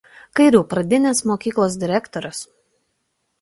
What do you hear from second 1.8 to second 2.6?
direktorius.